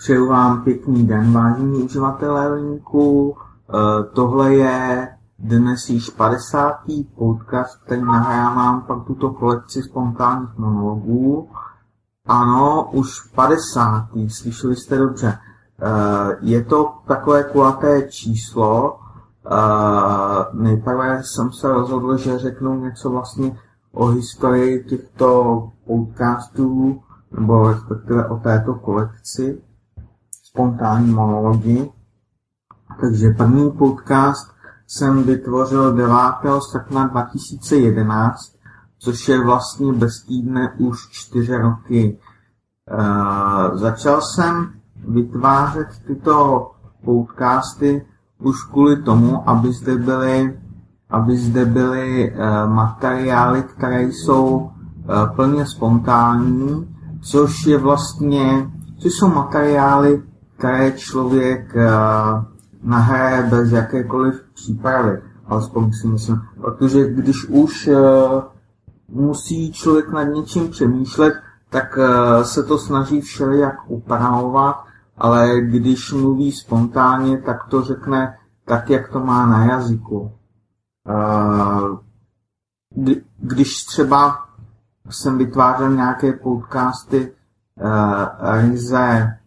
Přeju 0.00 0.28
vám 0.28 0.64
pěkný 0.64 1.06
den, 1.06 1.32
vážení 1.32 1.82
uživatelé 1.82 2.48
linku. 2.48 3.36
Eh, 3.36 4.04
tohle 4.12 4.54
je 4.54 5.08
dnes 5.38 5.88
již 5.88 6.10
50. 6.10 7.06
podcast, 7.18 7.80
který 7.84 8.02
nahrávám 8.02 8.82
pro 8.82 9.00
tuto 9.00 9.30
kolekci 9.30 9.82
spontánních 9.82 10.58
monologů. 10.58 11.48
Ano, 12.26 12.90
už 12.92 13.20
50. 13.34 14.28
Slyšeli 14.28 14.76
jste 14.76 14.98
dobře. 14.98 15.38
Eh, 15.82 16.36
je 16.40 16.64
to 16.64 16.92
takové 17.06 17.44
kulaté 17.44 18.02
číslo. 18.02 19.00
Eh, 19.46 20.44
nejprve 20.52 21.22
jsem 21.24 21.52
se 21.52 21.72
rozhodl, 21.72 22.16
že 22.16 22.38
řeknu 22.38 22.80
něco 22.80 23.10
vlastně 23.10 23.58
o 23.92 24.06
historii 24.06 24.84
těchto 24.84 25.68
podcastů, 25.86 27.00
nebo 27.32 27.68
respektive 27.68 28.28
o 28.28 28.36
této 28.36 28.74
kolekci 28.74 29.62
spontánní 30.50 31.12
monology. 31.14 31.90
Takže 33.00 33.30
první 33.30 33.70
podcast 33.70 34.50
jsem 34.86 35.22
vytvořil 35.22 35.92
9. 35.92 36.16
srpna 36.70 37.06
2011, 37.06 38.34
což 38.98 39.28
je 39.28 39.44
vlastně 39.44 39.92
bez 39.92 40.22
týdne 40.22 40.74
už 40.78 41.08
čtyři 41.10 41.56
roky. 41.56 42.18
E, 42.18 43.78
začal 43.78 44.20
jsem 44.20 44.72
vytvářet 45.08 45.88
tyto 46.06 46.70
podcasty 47.04 48.06
už 48.38 48.64
kvůli 48.64 49.02
tomu, 49.02 49.48
aby 49.48 49.72
zde 49.72 49.96
byly, 49.96 50.60
aby 51.10 51.36
zde 51.36 51.64
byly 51.64 52.32
e, 52.32 52.66
materiály, 52.66 53.62
které 53.62 54.02
jsou 54.02 54.70
e, 54.70 55.34
plně 55.36 55.66
spontánní, 55.66 56.96
což 57.20 57.66
je 57.66 57.78
vlastně, 57.78 58.70
což 58.98 59.12
jsou 59.12 59.28
materiály, 59.28 60.22
které 60.60 60.92
člověk 60.92 61.74
uh, 61.74 62.44
nahraje 62.82 63.42
bez 63.42 63.72
jakékoliv 63.72 64.44
přípravy. 64.54 65.22
Alespoň 65.46 65.92
si 65.92 66.06
myslím. 66.06 66.40
Protože 66.60 67.10
když 67.10 67.44
už 67.48 67.86
uh, 67.88 68.42
musí 69.08 69.72
člověk 69.72 70.12
nad 70.12 70.22
něčím 70.22 70.70
přemýšlet, 70.70 71.34
tak 71.70 71.98
uh, 71.98 72.42
se 72.42 72.62
to 72.62 72.78
snaží 72.78 73.20
všelijak 73.20 73.76
upravovat, 73.86 74.84
ale 75.18 75.60
když 75.60 76.12
mluví 76.12 76.52
spontánně, 76.52 77.38
tak 77.38 77.64
to 77.68 77.82
řekne 77.82 78.38
tak, 78.64 78.90
jak 78.90 79.08
to 79.08 79.20
má 79.20 79.46
na 79.46 79.64
jazyku. 79.64 80.32
Když 83.38 83.84
třeba 83.84 84.44
jsem 85.10 85.38
vytvářel 85.38 85.90
nějaké 85.90 86.32
podcasty 86.32 87.32
ryze 88.60 89.39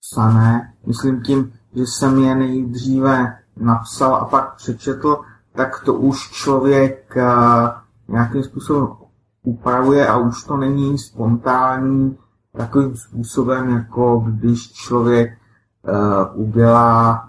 psané, 0.00 0.72
myslím 0.86 1.22
tím, 1.22 1.52
že 1.74 1.82
jsem 1.82 2.18
je 2.18 2.34
nejdříve 2.34 3.38
napsal 3.56 4.14
a 4.14 4.24
pak 4.24 4.54
přečetl, 4.54 5.20
tak 5.52 5.84
to 5.84 5.94
už 5.94 6.30
člověk 6.30 7.16
uh, 7.16 7.68
nějakým 8.08 8.42
způsobem 8.42 8.88
upravuje 9.42 10.08
a 10.08 10.16
už 10.16 10.44
to 10.44 10.56
není 10.56 10.98
spontánní 10.98 12.18
takovým 12.56 12.96
způsobem, 12.96 13.70
jako 13.70 14.24
když 14.26 14.72
člověk 14.72 15.38
uh, 15.82 16.48
udělá 16.48 17.28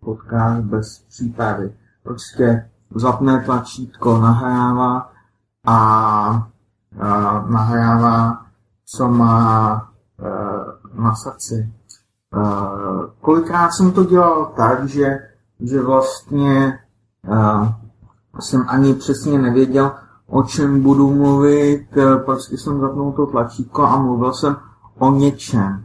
podcast 0.00 0.60
bez 0.60 0.98
přípravy. 1.08 1.72
Prostě 2.02 2.70
zapne 2.94 3.40
tlačítko, 3.44 4.18
nahrává 4.18 5.12
a 5.66 6.50
uh, 6.94 7.50
nahrává, 7.50 8.46
co 8.84 9.08
má 9.08 9.86
na 10.94 11.14
srdci. 11.14 11.72
Kolikrát 13.20 13.72
jsem 13.72 13.92
to 13.92 14.04
dělal 14.04 14.52
tak, 14.56 14.88
že, 14.88 15.18
že 15.60 15.82
vlastně 15.82 16.78
uh, 17.28 17.68
jsem 18.40 18.64
ani 18.68 18.94
přesně 18.94 19.38
nevěděl, 19.38 19.92
o 20.26 20.42
čem 20.42 20.82
budu 20.82 21.14
mluvit, 21.14 21.86
prostě 22.24 22.58
jsem 22.58 22.80
zapnul 22.80 23.12
to 23.12 23.26
tlačítko 23.26 23.82
a 23.82 23.96
mluvil 23.96 24.32
jsem 24.32 24.56
o 24.98 25.10
něčem. 25.10 25.84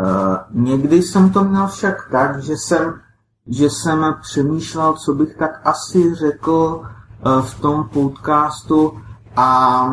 Uh, 0.00 0.36
někdy 0.50 1.02
jsem 1.02 1.30
to 1.30 1.44
měl 1.44 1.66
však 1.66 2.08
tak, 2.10 2.42
že 2.42 2.56
jsem, 2.56 3.00
že 3.46 3.70
jsem 3.70 4.14
přemýšlel, 4.20 4.92
co 4.92 5.14
bych 5.14 5.36
tak 5.36 5.60
asi 5.64 6.14
řekl 6.14 6.82
uh, 7.26 7.42
v 7.42 7.60
tom 7.60 7.88
podcastu 7.92 9.00
a 9.36 9.86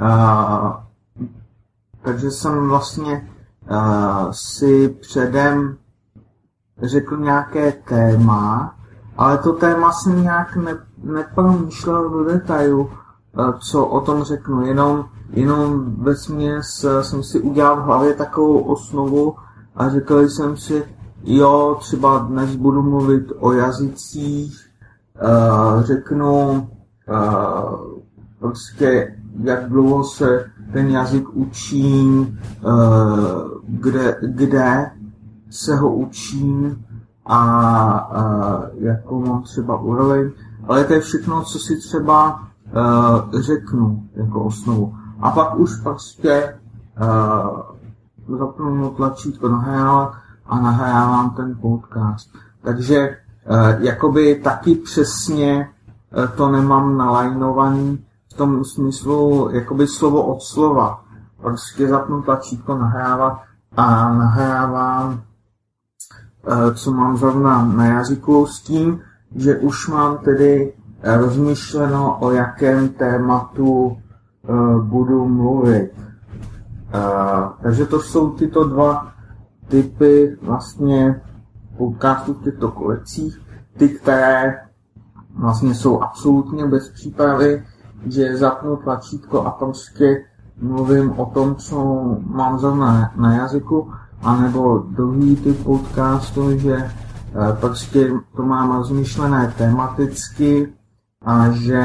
uh, 0.00 0.72
takže 2.02 2.30
jsem 2.30 2.68
vlastně 2.68 3.30
uh, 3.70 4.30
si 4.30 4.88
předem 4.88 5.76
řekl 6.82 7.16
nějaké 7.16 7.72
téma, 7.72 8.74
ale 9.16 9.38
to 9.38 9.52
téma 9.52 9.92
jsem 9.92 10.22
nějak 10.22 10.56
ne, 10.56 10.78
nepromýšlel 11.02 12.10
do 12.10 12.24
detailu, 12.24 12.80
uh, 12.82 13.52
co 13.70 13.86
o 13.86 14.00
tom 14.00 14.22
řeknu, 14.22 14.66
jenom, 14.66 15.04
jenom 15.30 15.94
ve 15.98 16.16
směs 16.16 16.84
uh, 16.84 17.00
jsem 17.00 17.22
si 17.22 17.40
udělal 17.40 17.76
v 17.76 17.84
hlavě 17.84 18.14
takovou 18.14 18.58
osnovu 18.58 19.34
a 19.76 19.88
řekl 19.88 20.28
jsem 20.28 20.56
si, 20.56 20.84
jo, 21.24 21.76
třeba 21.80 22.18
dnes 22.18 22.56
budu 22.56 22.82
mluvit 22.82 23.32
o 23.38 23.52
jazycích, 23.52 24.70
uh, 25.22 25.82
řeknu 25.82 26.68
uh, 27.08 28.00
prostě, 28.38 29.16
jak 29.42 29.68
dlouho 29.68 30.04
se 30.04 30.50
ten 30.72 30.90
jazyk 30.90 31.28
učím, 31.28 32.38
kde, 33.70 34.16
kde 34.22 34.90
se 35.50 35.76
ho 35.76 35.94
učím 35.94 36.84
a, 37.26 37.38
a 37.38 38.22
jakou 38.78 39.26
mám 39.26 39.42
třeba 39.42 39.80
úroveň, 39.80 40.30
ale 40.68 40.84
to 40.84 40.92
je 40.92 41.00
všechno, 41.00 41.42
co 41.42 41.58
si 41.58 41.76
třeba 41.76 42.40
uh, 42.40 43.40
řeknu 43.40 44.02
jako 44.14 44.44
osnovu. 44.44 44.94
A 45.20 45.30
pak 45.30 45.58
už 45.58 45.76
prostě 45.76 46.58
uh, 48.28 48.38
zapnu 48.38 48.90
tlačítko 48.90 49.48
nahrávat 49.48 50.14
a 50.46 50.60
nahrávám 50.60 51.30
ten 51.30 51.58
podcast. 51.60 52.30
Takže 52.62 53.08
uh, 53.08 53.82
jakoby 53.84 54.40
taky 54.44 54.74
přesně 54.74 55.68
to 56.36 56.48
nemám 56.48 56.96
nalajnovaný 56.96 58.04
v 58.32 58.36
tom 58.36 58.64
smyslu 58.64 59.50
jakoby 59.52 59.86
slovo 59.86 60.22
od 60.22 60.42
slova. 60.42 61.04
Prostě 61.40 61.88
zapnu 61.88 62.22
tlačítko 62.22 62.78
nahrávat 62.78 63.40
a 63.76 64.12
nahrávám, 64.14 65.22
eh, 66.46 66.74
co 66.74 66.92
mám 66.92 67.16
zrovna 67.16 67.64
na 67.64 67.86
jazyku 67.86 68.46
s 68.46 68.60
tím, 68.60 69.00
že 69.36 69.56
už 69.56 69.88
mám 69.88 70.18
tedy 70.18 70.72
eh, 71.02 71.16
rozmyšleno, 71.16 72.18
o 72.20 72.30
jakém 72.30 72.88
tématu 72.88 73.96
eh, 73.96 74.52
budu 74.82 75.28
mluvit. 75.28 75.90
Takže 77.62 77.86
to 77.86 78.00
jsou 78.00 78.30
tyto 78.30 78.64
dva 78.64 79.12
typy 79.68 80.36
vlastně 80.42 81.22
podcastů 81.76 82.34
v 82.34 82.42
těchto 82.42 82.70
kolekcích. 82.70 83.40
Ty, 83.76 83.88
které 83.88 84.58
vlastně 85.34 85.74
jsou 85.74 86.00
absolutně 86.00 86.66
bez 86.66 86.88
přípravy, 86.88 87.64
že 88.06 88.36
zapnu 88.36 88.76
tlačítko 88.76 89.42
a 89.42 89.50
prostě 89.50 90.24
mluvím 90.60 91.12
o 91.18 91.26
tom, 91.26 91.56
co 91.56 92.04
mám 92.26 92.58
zrovna 92.58 93.12
na 93.16 93.34
jazyku, 93.34 93.92
anebo 94.22 94.78
druhý 94.78 95.36
typ 95.36 95.64
podcastu, 95.64 96.58
že 96.58 96.76
eh, 96.76 97.56
prostě 97.60 98.12
to 98.36 98.42
mám 98.42 98.76
rozmyšlené 98.76 99.54
tematicky 99.58 100.72
a 101.24 101.50
že, 101.50 101.84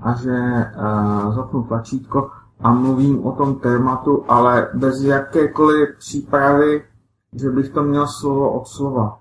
a 0.00 0.14
že 0.14 0.38
uh, 0.78 1.34
zapnu 1.34 1.62
tlačítko 1.62 2.30
a 2.60 2.72
mluvím 2.72 3.26
o 3.26 3.32
tom 3.32 3.54
tématu, 3.54 4.24
ale 4.28 4.68
bez 4.74 5.02
jakékoliv 5.02 5.88
přípravy, 5.98 6.84
že 7.32 7.50
bych 7.50 7.68
to 7.68 7.82
měl 7.82 8.06
slovo 8.06 8.52
od 8.52 8.68
slova. 8.68 9.18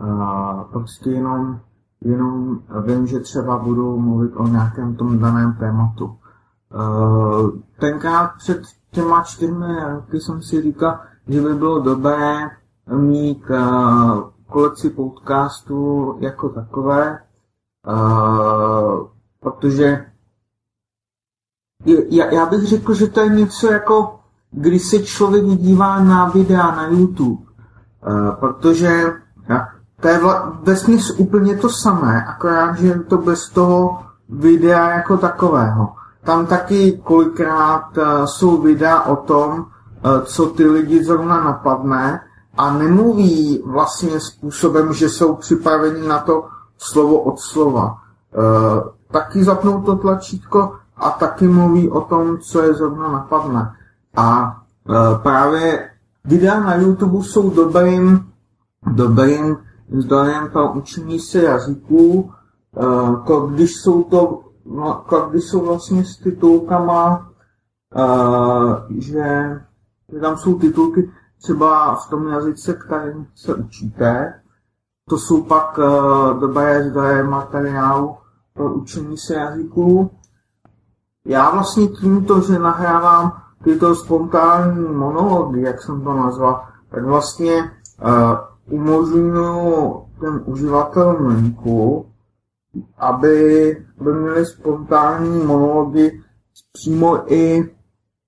Uh, 0.00 0.62
prostě 0.72 1.10
jenom, 1.10 1.60
jenom 2.00 2.60
vím, 2.86 3.06
že 3.06 3.20
třeba 3.20 3.58
budu 3.58 4.00
mluvit 4.00 4.32
o 4.36 4.46
nějakém 4.46 4.96
tom 4.96 5.18
daném 5.18 5.52
tématu. 5.52 6.16
Uh, 6.74 7.50
tenkrát 7.78 8.30
před 8.38 8.62
těma 8.90 9.22
čtyřmi 9.22 9.84
roky 9.92 10.20
jsem 10.20 10.42
si 10.42 10.62
říkal, 10.62 10.98
že 11.28 11.40
by 11.40 11.54
bylo 11.54 11.78
dobré 11.78 12.50
mít 12.96 13.42
uh, 13.50 14.30
kolekci 14.46 14.90
podcastů 14.90 16.16
jako 16.20 16.48
takové, 16.48 17.18
uh, 17.86 19.06
protože 19.40 20.06
já, 22.10 22.26
já 22.26 22.46
bych 22.46 22.66
řekl, 22.66 22.94
že 22.94 23.06
to 23.06 23.20
je 23.20 23.28
něco 23.28 23.72
jako, 23.72 24.20
když 24.50 24.82
se 24.82 24.98
člověk 24.98 25.44
dívá 25.44 26.04
na 26.04 26.28
videa 26.28 26.70
na 26.70 26.86
YouTube, 26.86 27.42
uh, 28.06 28.30
protože 28.34 29.12
to 30.00 30.08
je 30.08 30.20
vesměs 30.62 31.10
úplně 31.10 31.56
to 31.56 31.68
samé, 31.68 32.24
akorát, 32.24 32.74
že 32.78 32.94
to 32.94 33.18
bez 33.18 33.48
toho 33.48 34.02
videa 34.28 34.90
jako 34.90 35.16
takového. 35.16 35.99
Tam 36.24 36.46
taky 36.46 37.00
kolikrát 37.04 37.96
uh, 37.96 38.24
jsou 38.24 38.56
videa 38.56 39.02
o 39.02 39.16
tom, 39.16 39.66
co 40.24 40.46
ty 40.46 40.66
lidi 40.66 41.04
zrovna 41.04 41.44
napadne 41.44 42.20
a 42.56 42.72
nemluví 42.72 43.62
vlastně 43.66 44.20
způsobem, 44.20 44.92
že 44.92 45.08
jsou 45.08 45.34
připraveni 45.34 46.08
na 46.08 46.18
to 46.18 46.44
slovo 46.78 47.20
od 47.20 47.40
slova. 47.40 47.98
Taky 49.10 49.44
zapnou 49.44 49.82
to 49.82 49.96
tlačítko 49.96 50.76
a 50.96 51.10
taky 51.10 51.48
mluví 51.48 51.90
o 51.90 52.00
tom, 52.00 52.38
co 52.38 52.62
je 52.62 52.74
zrovna 52.74 53.12
napadne. 53.12 53.72
A 54.16 54.56
právě 55.22 55.90
videa 56.24 56.60
na 56.60 56.74
YouTube 56.74 57.24
jsou 57.24 57.50
dobrým, 57.50 58.26
dobrým 58.86 59.56
zdrojem 59.98 60.50
pro 60.50 60.72
učení 60.72 61.20
se 61.20 61.42
jazyků, 61.42 62.32
když 63.48 63.76
jsou 63.76 64.02
to 64.02 64.40
no, 64.70 65.04
když 65.30 65.44
jsou 65.44 65.66
vlastně 65.66 66.04
s 66.04 66.16
titulkama, 66.16 67.30
že 68.98 69.60
tam 70.20 70.36
jsou 70.36 70.58
titulky 70.58 71.10
třeba 71.42 71.94
v 71.94 72.10
tom 72.10 72.28
jazyce, 72.28 72.74
kterým 72.74 73.26
se 73.34 73.54
učíte, 73.54 74.40
to 75.08 75.18
jsou 75.18 75.42
pak 75.42 75.78
uh, 75.78 76.40
dobré 76.40 76.90
zdroje 76.90 77.22
materiálu 77.22 78.16
pro 78.54 78.74
učení 78.74 79.18
se 79.18 79.34
jazyků. 79.34 80.10
Já 81.26 81.50
vlastně 81.50 81.88
tímto, 81.88 82.40
že 82.40 82.58
nahrávám 82.58 83.42
tyto 83.64 83.94
spontánní 83.94 84.88
monology, 84.88 85.60
jak 85.60 85.82
jsem 85.82 86.04
to 86.04 86.14
nazval, 86.14 86.64
tak 86.90 87.04
vlastně 87.04 87.54
uh, 87.62 88.80
umožňuji 88.80 90.06
ten 90.20 90.42
uživatel 90.44 91.16
linku, 91.20 92.09
aby, 92.98 93.86
aby 94.00 94.12
měli 94.12 94.46
spontánní 94.46 95.44
monology 95.44 96.22
přímo 96.72 97.32
i 97.32 97.70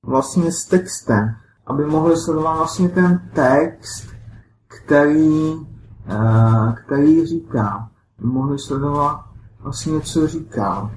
vlastně 0.02 0.52
s 0.52 0.64
textem, 0.64 1.34
aby 1.66 1.86
mohli 1.86 2.16
sledovat 2.16 2.56
vlastně 2.56 2.88
ten 2.88 3.30
text, 3.34 4.08
který, 4.68 5.54
uh, 5.54 6.74
který 6.74 7.26
říká. 7.26 7.90
Mohli 8.20 8.58
sledovat 8.58 9.24
vlastně, 9.60 10.00
co 10.00 10.26
říká. 10.26 10.90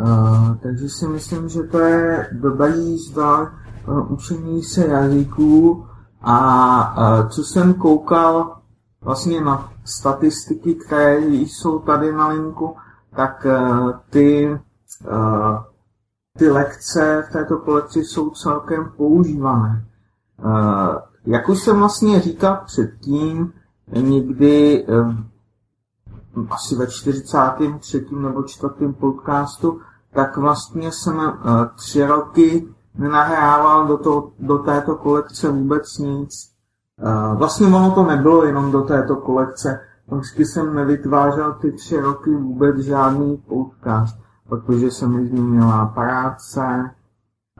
Uh, 0.00 0.56
takže 0.62 0.88
si 0.88 1.08
myslím, 1.08 1.48
že 1.48 1.62
to 1.62 1.78
je 1.78 2.28
dobrý 2.32 2.98
zdroj 2.98 3.46
pro 3.84 4.04
učení 4.04 4.62
se 4.62 4.86
jazyků 4.86 5.86
a 6.22 7.26
co 7.28 7.42
jsem 7.42 7.74
koukal 7.74 8.61
vlastně 9.02 9.40
na 9.40 9.72
statistiky, 9.84 10.74
které 10.74 11.18
jsou 11.20 11.78
tady 11.78 12.12
na 12.12 12.28
linku, 12.28 12.76
tak 13.16 13.46
uh, 13.46 13.92
ty, 14.10 14.58
uh, 15.10 15.58
ty 16.38 16.50
lekce 16.50 17.24
v 17.28 17.32
této 17.32 17.58
kolekci 17.58 18.04
jsou 18.04 18.30
celkem 18.30 18.92
používané. 18.96 19.84
Uh, 20.44 20.96
jak 21.24 21.48
už 21.48 21.58
jsem 21.58 21.78
vlastně 21.78 22.20
říkal 22.20 22.62
předtím, 22.66 23.52
někdy 23.92 24.86
asi 26.50 26.76
ve 26.76 26.86
43. 26.86 28.06
nebo 28.10 28.42
4. 28.42 28.72
podcastu, 29.00 29.80
tak 30.14 30.36
vlastně 30.36 30.92
jsem 30.92 31.38
tři 31.76 32.06
roky 32.06 32.68
nenahrával 32.94 33.86
do, 33.86 33.96
to, 33.98 34.30
do 34.38 34.58
této 34.58 34.96
kolekce 34.96 35.50
vůbec 35.50 35.98
nic. 35.98 36.51
Vlastně 37.34 37.66
ono 37.66 37.90
to 37.90 38.04
nebylo 38.04 38.44
jenom 38.44 38.72
do 38.72 38.82
této 38.82 39.16
kolekce. 39.16 39.80
Vždycky 40.10 40.44
jsem 40.44 40.74
nevytvářel 40.74 41.52
ty 41.52 41.72
tři 41.72 42.00
roky 42.00 42.30
vůbec 42.30 42.76
žádný 42.78 43.36
podcast, 43.36 44.18
protože 44.48 44.90
se 44.90 45.06
mi 45.06 45.26
změnila 45.26 45.86
práce 45.86 46.90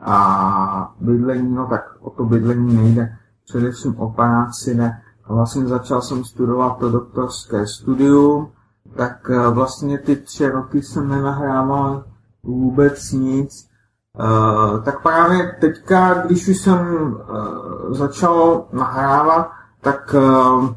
a 0.01 0.93
bydlení, 0.99 1.55
no 1.55 1.67
tak 1.67 1.83
o 1.99 2.09
to 2.09 2.25
bydlení 2.25 2.75
nejde, 2.75 3.17
především 3.45 3.99
o 3.99 4.09
práci 4.09 4.75
ne. 4.75 5.01
A 5.25 5.33
vlastně 5.33 5.67
začal 5.67 6.01
jsem 6.01 6.23
studovat 6.23 6.77
to 6.77 6.89
doktorské 6.91 7.67
studium, 7.67 8.51
tak 8.95 9.29
vlastně 9.49 9.97
ty 9.97 10.15
tři 10.15 10.49
roky 10.49 10.81
jsem 10.81 11.09
nenahrával 11.09 12.03
vůbec 12.43 13.11
nic 13.11 13.72
Uh, 14.19 14.83
tak 14.83 15.01
právě 15.01 15.57
teďka, 15.61 16.13
když 16.13 16.47
už 16.47 16.57
jsem 16.57 17.13
uh, 17.13 17.93
začal 17.93 18.65
nahrávat, 18.71 19.51
tak 19.81 20.13
uh, 20.13 20.69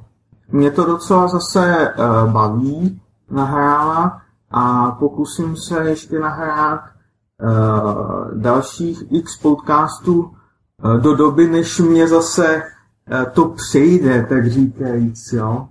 mě 0.48 0.70
to 0.70 0.84
docela 0.84 1.28
zase 1.28 1.94
uh, 1.98 2.32
baví 2.32 3.02
nahrávat 3.30 4.12
a 4.50 4.90
pokusím 4.90 5.56
se 5.56 5.88
ještě 5.88 6.18
nahrát 6.18 6.80
uh, 6.80 8.40
dalších 8.40 9.04
x 9.10 9.38
podcastů 9.38 10.20
uh, 10.20 10.96
do 11.00 11.16
doby, 11.16 11.48
než 11.48 11.80
mě 11.80 12.08
zase 12.08 12.62
uh, 12.62 13.24
to 13.32 13.48
přejde, 13.48 14.26
tak 14.28 14.46
říkajíc, 14.46 15.32
jo. 15.32 15.68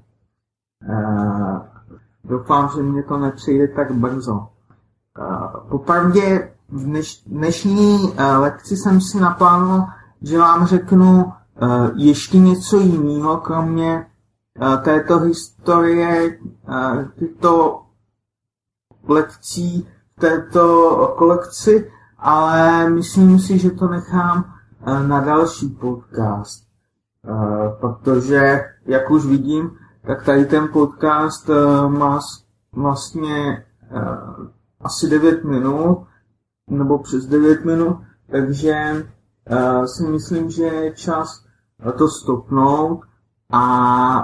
Uh, 0.90 1.60
doufám, 2.24 2.70
že 2.76 2.84
mě 2.84 3.04
to 3.04 3.18
nepřejde 3.18 3.68
tak 3.68 3.92
brzo. 3.92 4.48
Uh, 5.20 5.70
popravdě 5.70 6.55
v 6.70 6.84
dneš, 6.84 7.24
dnešní 7.26 8.00
uh, 8.00 8.14
lekci 8.38 8.78
jsem 8.78 9.02
si 9.02 9.20
naplánoval, 9.20 9.88
že 10.22 10.38
vám 10.38 10.68
řeknu 10.68 11.26
uh, 11.26 11.90
ještě 11.96 12.38
něco 12.38 12.80
jiného, 12.80 13.38
kromě 13.38 14.06
uh, 14.62 14.84
této 14.84 15.20
historie, 15.20 16.40
tyto 17.20 17.82
lekcí, 19.08 19.88
této 20.20 21.16
kolekci, 21.18 21.92
ale 22.18 22.90
myslím 22.90 23.40
si, 23.40 23.60
že 23.60 23.72
to 23.72 23.88
nechám 23.88 24.54
na 25.08 25.20
další 25.20 25.68
podcast. 25.68 26.66
Protože, 27.80 28.62
jak 28.86 29.12
už 29.12 29.26
vidím, 29.26 29.78
tak 30.08 30.24
tady 30.24 30.46
ten 30.46 30.68
podcast 30.74 31.50
má 31.88 32.20
vlastně 32.74 33.66
asi 34.82 35.10
9 35.10 35.44
minut 35.44 36.08
nebo 36.70 37.00
přes 37.00 37.26
9 37.26 37.66
minut, 37.66 37.98
takže 38.32 39.06
uh, 39.52 39.86
si 39.86 40.04
myslím, 40.04 40.50
že 40.50 40.64
je 40.64 40.96
čas 40.96 41.46
to 41.98 42.08
stopnout 42.08 43.02
a 43.50 43.64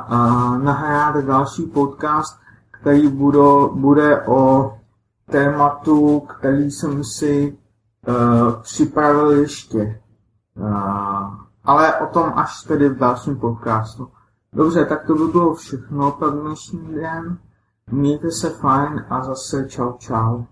uh, 0.10 0.64
nahrát 0.64 1.26
další 1.26 1.64
podcast, 1.64 2.40
který 2.72 3.08
budo, 3.08 3.70
bude 3.74 4.22
o 4.26 4.74
tématu, 5.32 6.20
který 6.20 6.72
jsem 6.72 7.04
si 7.04 7.58
uh, 8.08 8.62
připravil 8.62 9.32
ještě. 9.32 10.02
Uh, 10.56 11.36
ale 11.64 12.00
o 12.00 12.06
tom 12.06 12.34
až 12.36 12.64
tedy 12.64 12.90
v 12.90 12.98
dalším 12.98 13.40
podcastu. 13.40 14.12
Dobře, 14.54 14.86
tak 14.86 15.06
to 15.08 15.16
by 15.16 15.28
bylo 15.32 15.54
všechno 15.54 16.12
pro 16.12 16.30
dnešní 16.30 16.96
den. 16.96 17.38
Mějte 17.92 18.32
se 18.32 18.50
fajn 18.50 19.06
a 19.10 19.24
zase 19.24 19.70
čau 19.70 19.94
čau. 19.98 20.44